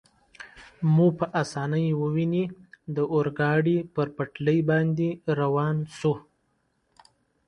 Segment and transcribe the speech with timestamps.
[0.93, 2.45] مو په اسانۍ وویني،
[2.95, 5.07] د اورګاډي پر پټلۍ باندې
[5.39, 6.13] روان شو.